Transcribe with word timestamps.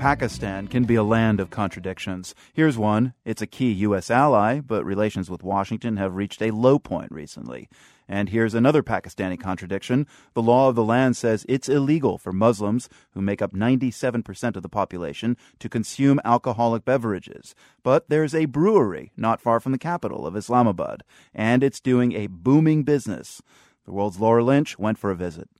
Pakistan 0.00 0.66
can 0.66 0.84
be 0.84 0.94
a 0.94 1.02
land 1.02 1.40
of 1.40 1.50
contradictions. 1.50 2.34
Here's 2.54 2.78
one. 2.78 3.12
It's 3.26 3.42
a 3.42 3.46
key 3.46 3.70
U.S. 3.72 4.10
ally, 4.10 4.60
but 4.60 4.82
relations 4.82 5.28
with 5.28 5.42
Washington 5.42 5.98
have 5.98 6.14
reached 6.16 6.40
a 6.40 6.52
low 6.52 6.78
point 6.78 7.12
recently. 7.12 7.68
And 8.08 8.30
here's 8.30 8.54
another 8.54 8.82
Pakistani 8.82 9.38
contradiction. 9.38 10.06
The 10.32 10.40
law 10.40 10.70
of 10.70 10.74
the 10.74 10.82
land 10.82 11.18
says 11.18 11.44
it's 11.50 11.68
illegal 11.68 12.16
for 12.16 12.32
Muslims, 12.32 12.88
who 13.10 13.20
make 13.20 13.42
up 13.42 13.52
97% 13.52 14.56
of 14.56 14.62
the 14.62 14.70
population, 14.70 15.36
to 15.58 15.68
consume 15.68 16.18
alcoholic 16.24 16.86
beverages. 16.86 17.54
But 17.82 18.08
there's 18.08 18.34
a 18.34 18.46
brewery 18.46 19.12
not 19.18 19.42
far 19.42 19.60
from 19.60 19.72
the 19.72 19.78
capital 19.78 20.26
of 20.26 20.34
Islamabad, 20.34 21.02
and 21.34 21.62
it's 21.62 21.78
doing 21.78 22.12
a 22.14 22.26
booming 22.26 22.84
business. 22.84 23.42
The 23.84 23.92
world's 23.92 24.18
Laura 24.18 24.42
Lynch 24.42 24.78
went 24.78 24.96
for 24.96 25.10
a 25.10 25.14
visit. 25.14 25.50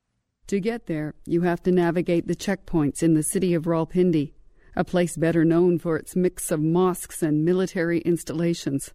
To 0.51 0.59
get 0.59 0.87
there, 0.87 1.15
you 1.27 1.43
have 1.43 1.63
to 1.63 1.71
navigate 1.71 2.27
the 2.27 2.35
checkpoints 2.35 3.05
in 3.05 3.15
the 3.15 3.23
city 3.23 3.55
of 3.55 3.67
Rawalpindi, 3.67 4.33
a 4.75 4.83
place 4.83 5.17
better 5.17 5.45
known 5.45 5.79
for 5.79 5.97
its 5.97 6.17
mix 6.17 6.51
of 6.51 6.59
mosques 6.59 7.23
and 7.23 7.45
military 7.45 8.01
installations. 8.01 8.93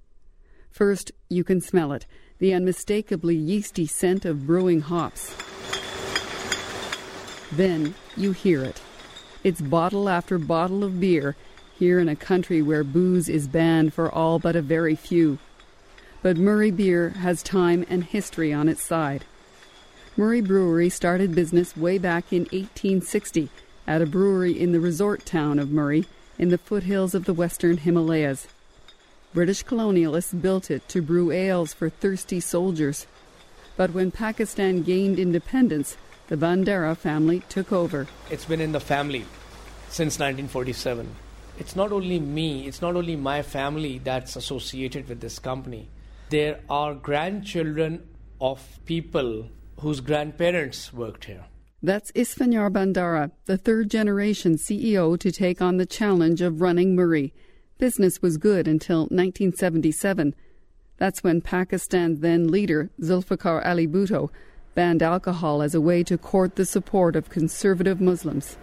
First, 0.69 1.13
you 1.29 1.45
can 1.45 1.61
smell 1.61 1.93
it 1.93 2.05
the 2.39 2.53
unmistakably 2.53 3.37
yeasty 3.37 3.87
scent 3.87 4.25
of 4.25 4.45
brewing 4.45 4.81
hops. 4.81 5.33
Then 7.53 7.95
you 8.17 8.33
hear 8.33 8.61
it. 8.61 8.81
It's 9.45 9.61
bottle 9.61 10.09
after 10.09 10.37
bottle 10.37 10.83
of 10.83 10.99
beer, 10.99 11.37
here 11.79 11.99
in 11.99 12.09
a 12.09 12.17
country 12.17 12.61
where 12.61 12.83
booze 12.83 13.29
is 13.29 13.47
banned 13.47 13.93
for 13.93 14.13
all 14.13 14.39
but 14.39 14.57
a 14.57 14.61
very 14.61 14.95
few. 14.97 15.39
But 16.21 16.35
Murree 16.35 16.75
Beer 16.75 17.11
has 17.11 17.41
time 17.41 17.85
and 17.87 18.03
history 18.03 18.51
on 18.51 18.67
its 18.67 18.83
side. 18.83 19.23
Murree 20.17 20.47
Brewery 20.47 20.89
started 20.89 21.35
business 21.35 21.75
way 21.75 21.97
back 21.97 22.31
in 22.31 22.43
1860 22.43 23.49
at 23.85 24.01
a 24.01 24.05
brewery 24.05 24.57
in 24.57 24.71
the 24.71 24.79
resort 24.79 25.25
town 25.25 25.59
of 25.59 25.67
Murree 25.67 26.05
in 26.39 26.47
the 26.47 26.57
foothills 26.57 27.13
of 27.13 27.25
the 27.25 27.33
western 27.33 27.75
Himalayas. 27.75 28.47
British 29.33 29.65
colonialists 29.65 30.41
built 30.41 30.71
it 30.71 30.87
to 30.87 31.01
brew 31.01 31.31
ales 31.31 31.73
for 31.73 31.89
thirsty 31.89 32.39
soldiers. 32.39 33.07
But 33.75 33.91
when 33.91 34.09
Pakistan 34.09 34.83
gained 34.83 35.19
independence, 35.19 35.97
the 36.27 36.37
Bhandara 36.37 36.95
family 36.95 37.41
took 37.49 37.73
over. 37.73 38.07
It's 38.31 38.45
been 38.45 38.61
in 38.61 38.71
the 38.71 38.79
family 38.79 39.25
since 39.89 40.17
1947. 40.17 41.13
It's 41.59 41.75
not 41.75 41.91
only 41.91 42.21
me, 42.21 42.67
it's 42.67 42.81
not 42.81 42.95
only 42.95 43.17
my 43.17 43.41
family 43.41 43.97
that's 43.97 44.37
associated 44.37 45.09
with 45.09 45.19
this 45.19 45.39
company. 45.39 45.89
There 46.29 46.61
are 46.69 46.93
grandchildren 46.93 48.07
of 48.39 48.79
people 48.85 49.49
whose 49.85 49.99
grandparents 49.99 50.91
worked 50.91 51.25
here. 51.25 51.45
That's 51.83 52.11
Isphanyar 52.13 52.71
Bhandara, 52.71 53.29
the 53.45 53.55
third 53.55 53.91
generation 53.91 54.55
CEO 54.55 55.15
to 55.19 55.31
take 55.31 55.61
on 55.61 55.77
the 55.77 55.85
challenge 55.85 56.41
of 56.41 56.59
running 56.59 56.95
Murree. 56.95 57.33
Business 57.77 58.19
was 58.19 58.37
good 58.37 58.67
until 58.67 59.01
1977. 59.01 60.33
That's 60.97 61.23
when 61.23 61.39
Pakistan's 61.39 62.21
then 62.21 62.47
leader, 62.47 62.89
Zulfikar 62.99 63.63
Ali 63.63 63.87
Bhutto, 63.87 64.31
banned 64.73 65.03
alcohol 65.03 65.61
as 65.61 65.75
a 65.75 65.81
way 65.81 66.01
to 66.05 66.17
court 66.17 66.55
the 66.55 66.65
support 66.65 67.15
of 67.15 67.29
conservative 67.29 68.01
Muslims. 68.01 68.57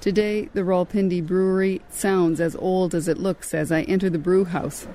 Today, 0.00 0.48
the 0.54 0.62
Rawalpindi 0.62 1.26
brewery 1.26 1.82
sounds 1.90 2.40
as 2.40 2.56
old 2.56 2.94
as 2.94 3.08
it 3.08 3.18
looks 3.18 3.52
as 3.52 3.70
I 3.70 3.82
enter 3.82 4.08
the 4.08 4.18
brew 4.18 4.46
house. 4.46 4.88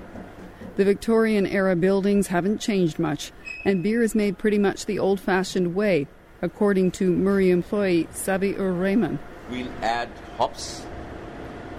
The 0.75 0.85
Victorian 0.85 1.45
era 1.45 1.75
buildings 1.75 2.27
haven't 2.27 2.59
changed 2.59 2.97
much, 2.97 3.31
and 3.63 3.83
beer 3.83 4.01
is 4.01 4.15
made 4.15 4.39
pretty 4.39 4.57
much 4.57 4.87
the 4.87 4.97
old 4.97 5.19
fashioned 5.19 5.75
way, 5.75 6.07
according 6.41 6.89
to 6.93 7.11
Murree 7.11 7.51
employee 7.51 8.07
Sabi 8.11 8.55
Ur 8.57 8.71
Rahman. 8.71 9.19
We'll 9.51 9.69
add 9.83 10.09
hops 10.35 10.83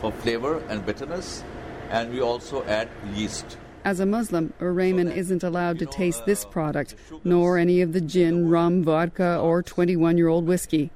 for 0.00 0.12
flavor 0.12 0.62
and 0.68 0.86
bitterness, 0.86 1.42
and 1.90 2.12
we 2.12 2.20
also 2.20 2.62
add 2.66 2.88
yeast. 3.12 3.58
As 3.84 3.98
a 3.98 4.06
Muslim, 4.06 4.52
Ur 4.62 4.72
Rahman 4.72 5.10
isn't 5.10 5.42
allowed 5.42 5.80
to 5.80 5.86
taste 5.86 6.24
this 6.24 6.44
product, 6.44 6.94
nor 7.24 7.58
any 7.58 7.80
of 7.80 7.94
the 7.94 8.00
gin, 8.00 8.48
rum, 8.48 8.84
vodka, 8.84 9.40
or 9.40 9.60
21 9.60 10.16
year 10.16 10.28
old 10.28 10.46
whiskey. 10.46 10.92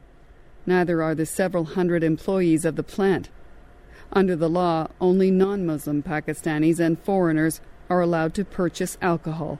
Neither 0.66 1.03
are 1.03 1.16
the 1.16 1.26
several 1.26 1.64
hundred 1.64 2.04
employees 2.04 2.64
of 2.64 2.76
the 2.76 2.84
plant. 2.84 3.28
Under 4.12 4.37
the 4.37 4.48
law, 4.48 4.87
only 5.00 5.32
non 5.32 5.66
Muslim 5.66 6.04
Pakistanis 6.04 6.78
and 6.78 6.97
foreigners 7.00 7.60
are 7.88 8.00
allowed 8.00 8.34
to 8.34 8.44
purchase 8.44 8.99
alcohol. 9.00 9.59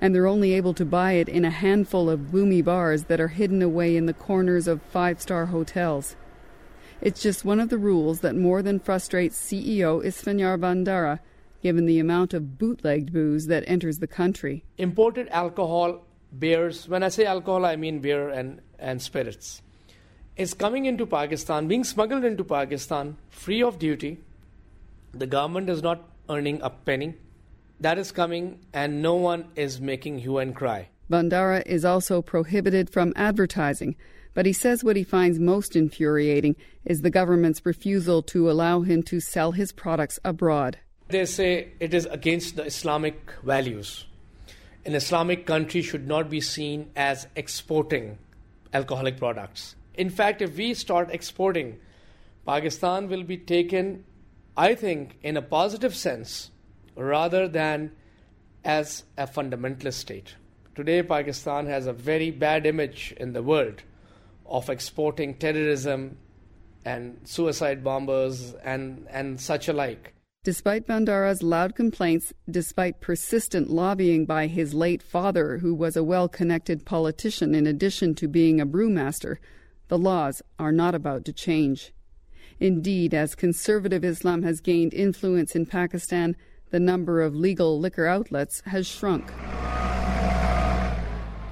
And 0.00 0.14
they're 0.14 0.26
only 0.26 0.52
able 0.54 0.74
to 0.74 0.84
buy 0.84 1.12
it 1.12 1.28
in 1.28 1.44
a 1.44 1.50
handful 1.50 2.10
of 2.10 2.32
boomy 2.32 2.64
bars 2.64 3.04
that 3.04 3.20
are 3.20 3.28
hidden 3.28 3.62
away 3.62 3.96
in 3.96 4.06
the 4.06 4.14
corners 4.14 4.66
of 4.66 4.82
five 4.82 5.20
star 5.20 5.46
hotels. 5.46 6.16
It's 7.00 7.22
just 7.22 7.44
one 7.44 7.60
of 7.60 7.68
the 7.68 7.78
rules 7.78 8.20
that 8.20 8.36
more 8.36 8.62
than 8.62 8.78
frustrates 8.78 9.36
CEO 9.36 10.04
Isphanyar 10.04 10.58
Bhandara, 10.58 11.20
given 11.62 11.86
the 11.86 11.98
amount 11.98 12.34
of 12.34 12.58
bootlegged 12.58 13.12
booze 13.12 13.46
that 13.46 13.64
enters 13.66 13.98
the 13.98 14.06
country. 14.06 14.64
Imported 14.78 15.28
alcohol, 15.30 16.04
beers, 16.36 16.88
when 16.88 17.02
I 17.02 17.08
say 17.08 17.24
alcohol, 17.24 17.64
I 17.64 17.76
mean 17.76 18.00
beer 18.00 18.28
and, 18.28 18.60
and 18.78 19.02
spirits, 19.02 19.62
is 20.36 20.54
coming 20.54 20.86
into 20.86 21.06
Pakistan, 21.06 21.68
being 21.68 21.84
smuggled 21.84 22.24
into 22.24 22.44
Pakistan 22.44 23.16
free 23.30 23.62
of 23.62 23.78
duty. 23.78 24.18
The 25.12 25.26
government 25.26 25.68
is 25.68 25.82
not 25.82 26.08
earning 26.28 26.60
a 26.62 26.70
penny 26.70 27.14
that 27.82 27.98
is 27.98 28.12
coming, 28.12 28.60
and 28.72 29.02
no 29.02 29.14
one 29.14 29.48
is 29.56 29.80
making 29.80 30.18
hue 30.18 30.38
and 30.38 30.54
cry. 30.54 30.88
Bhandara 31.10 31.62
is 31.66 31.84
also 31.84 32.22
prohibited 32.22 32.88
from 32.88 33.12
advertising, 33.16 33.96
but 34.34 34.46
he 34.46 34.52
says 34.52 34.82
what 34.82 34.96
he 34.96 35.04
finds 35.04 35.38
most 35.38 35.76
infuriating 35.76 36.56
is 36.84 37.02
the 37.02 37.10
government's 37.10 37.66
refusal 37.66 38.22
to 38.22 38.50
allow 38.50 38.80
him 38.80 39.02
to 39.02 39.20
sell 39.20 39.52
his 39.52 39.72
products 39.72 40.18
abroad. 40.24 40.78
They 41.08 41.26
say 41.26 41.72
it 41.80 41.92
is 41.92 42.06
against 42.06 42.56
the 42.56 42.64
Islamic 42.64 43.32
values. 43.42 44.06
An 44.86 44.94
Islamic 44.94 45.44
country 45.44 45.82
should 45.82 46.06
not 46.06 46.30
be 46.30 46.40
seen 46.40 46.90
as 46.96 47.26
exporting 47.36 48.16
alcoholic 48.72 49.18
products. 49.18 49.76
In 49.94 50.08
fact, 50.08 50.40
if 50.40 50.56
we 50.56 50.72
start 50.72 51.10
exporting, 51.10 51.78
Pakistan 52.46 53.08
will 53.08 53.24
be 53.24 53.36
taken, 53.36 54.04
I 54.56 54.74
think, 54.74 55.18
in 55.22 55.36
a 55.36 55.42
positive 55.42 55.94
sense 55.94 56.51
rather 56.96 57.48
than 57.48 57.92
as 58.64 59.04
a 59.16 59.26
fundamentalist 59.26 59.94
state. 59.94 60.34
Today, 60.74 61.02
Pakistan 61.02 61.66
has 61.66 61.86
a 61.86 61.92
very 61.92 62.30
bad 62.30 62.64
image 62.66 63.14
in 63.18 63.32
the 63.32 63.42
world 63.42 63.82
of 64.46 64.70
exporting 64.70 65.34
terrorism 65.34 66.16
and 66.84 67.20
suicide 67.24 67.84
bombers 67.84 68.54
and, 68.64 69.06
and 69.10 69.40
such 69.40 69.68
alike. 69.68 70.14
Despite 70.44 70.88
Bhandara's 70.88 71.42
loud 71.42 71.76
complaints, 71.76 72.32
despite 72.50 73.00
persistent 73.00 73.70
lobbying 73.70 74.26
by 74.26 74.48
his 74.48 74.74
late 74.74 75.02
father, 75.02 75.58
who 75.58 75.72
was 75.72 75.96
a 75.96 76.02
well 76.02 76.28
connected 76.28 76.84
politician 76.84 77.54
in 77.54 77.66
addition 77.66 78.14
to 78.16 78.26
being 78.26 78.60
a 78.60 78.66
brewmaster, 78.66 79.36
the 79.86 79.98
laws 79.98 80.42
are 80.58 80.72
not 80.72 80.94
about 80.96 81.24
to 81.26 81.32
change. 81.32 81.92
Indeed, 82.58 83.14
as 83.14 83.34
conservative 83.34 84.04
Islam 84.04 84.42
has 84.42 84.60
gained 84.60 84.94
influence 84.94 85.54
in 85.54 85.66
Pakistan, 85.66 86.34
the 86.72 86.80
number 86.80 87.20
of 87.20 87.36
legal 87.36 87.78
liquor 87.78 88.06
outlets 88.06 88.62
has 88.66 88.86
shrunk. 88.86 89.30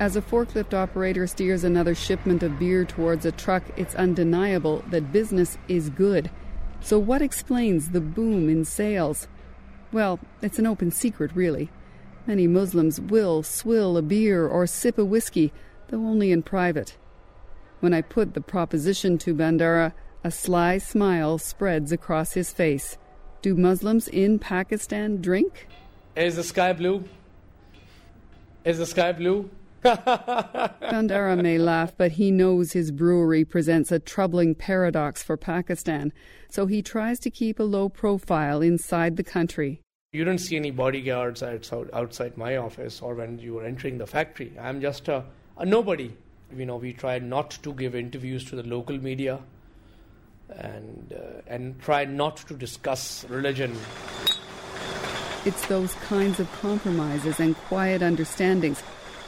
As 0.01 0.17
a 0.17 0.23
forklift 0.23 0.73
operator 0.73 1.27
steers 1.27 1.63
another 1.63 1.95
shipment 1.95 2.43
of 2.43 2.59
beer 2.59 2.87
towards 2.87 3.27
a 3.27 3.33
truck, 3.33 3.63
it's 3.77 3.95
undeniable 3.95 4.83
that 4.91 5.13
business 5.13 5.59
is 5.69 5.91
good. 5.91 6.31
So, 6.81 6.99
what 6.99 7.21
explains 7.21 7.91
the 7.91 8.01
boom 8.01 8.49
in 8.49 8.65
sales? 8.65 9.29
Well, 9.93 10.19
it's 10.41 10.59
an 10.59 10.67
open 10.67 10.91
secret, 10.91 11.33
really. 11.35 11.71
Many 12.27 12.47
Muslims 12.47 12.99
will 12.99 13.43
swill 13.43 13.99
a 13.99 14.03
beer 14.03 14.49
or 14.49 14.67
sip 14.67 14.97
a 14.97 15.05
whiskey, 15.05 15.53
though 15.89 15.99
only 15.99 16.33
in 16.33 16.43
private. 16.43 16.97
When 17.81 17.93
I 17.93 18.01
put 18.01 18.33
the 18.33 18.41
proposition 18.41 19.19
to 19.19 19.35
Bhandara, 19.35 19.93
a 20.25 20.31
sly 20.31 20.79
smile 20.79 21.37
spreads 21.37 21.93
across 21.93 22.33
his 22.33 22.53
face. 22.53 22.97
Do 23.43 23.55
Muslims 23.55 24.07
in 24.07 24.39
Pakistan 24.39 25.23
drink? 25.23 25.67
Is 26.15 26.37
the 26.37 26.45
sky 26.45 26.75
blue? 26.75 27.05
Is 28.67 28.77
the 28.77 28.85
sky 28.85 29.13
blue? 29.13 29.49
Bhandara 29.83 31.41
may 31.41 31.57
laugh, 31.57 31.95
but 31.97 32.13
he 32.13 32.31
knows 32.31 32.73
his 32.73 32.91
brewery 32.91 33.47
presents 33.47 33.91
a 33.91 33.99
troubling 33.99 34.55
paradox 34.55 35.23
for 35.23 35.39
Pakistan, 35.39 36.13
so 36.51 36.67
he 36.67 36.83
tries 36.83 37.19
to 37.21 37.31
keep 37.31 37.59
a 37.59 37.63
low 37.63 37.89
profile 37.89 38.61
inside 38.61 39.17
the 39.17 39.25
country. 39.25 39.81
You 40.13 40.25
don't 40.25 40.37
see 40.37 40.57
any 40.57 40.71
bodyguards 40.71 41.43
outside 41.43 42.37
my 42.37 42.59
office 42.59 43.01
or 43.01 43.15
when 43.15 43.39
you 43.39 43.59
are 43.59 43.65
entering 43.65 43.97
the 43.97 44.07
factory. 44.07 44.53
I'm 44.61 44.83
just 44.83 45.09
a, 45.09 45.25
a 45.57 45.65
nobody. 45.65 46.15
You 46.55 46.67
know, 46.67 46.77
we 46.77 46.93
try 46.93 47.19
not 47.21 47.53
to 47.63 47.73
give 47.73 47.95
interviews 47.95 48.45
to 48.51 48.57
the 48.57 48.65
local 48.65 48.99
media 48.99 49.41
and, 50.57 51.13
uh, 51.13 51.41
and 51.47 51.81
try 51.81 52.05
not 52.05 52.37
to 52.49 52.55
discuss 52.55 53.25
religion. 53.29 53.77
It's 55.45 55.67
those 55.67 55.95
kinds 55.95 56.39
of 56.39 56.51
compromises 56.61 57.41
and 57.41 57.57
quiet 57.57 58.03
understandings 58.03 58.83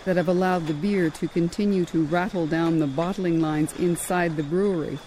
that 0.05 0.17
have 0.17 0.29
allowed 0.29 0.67
the 0.67 0.75
beer 0.75 1.11
to 1.11 1.29
continue 1.29 1.85
to 1.87 2.05
rattle 2.05 2.47
down 2.47 2.79
the 2.79 2.87
bottling 2.87 3.41
lines 3.41 3.73
inside 3.79 4.37
the 4.37 4.43
brewery. 4.43 4.99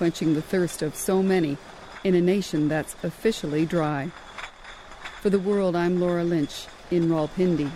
quenching 0.00 0.32
the 0.32 0.40
thirst 0.40 0.80
of 0.80 0.94
so 0.94 1.22
many 1.22 1.58
in 2.04 2.14
a 2.14 2.20
nation 2.22 2.68
that's 2.68 2.96
officially 3.02 3.66
dry. 3.66 4.10
For 5.20 5.28
the 5.28 5.38
world, 5.38 5.76
I'm 5.76 6.00
Laura 6.00 6.24
Lynch 6.24 6.64
in 6.90 7.10
Rawalpindi. 7.10 7.70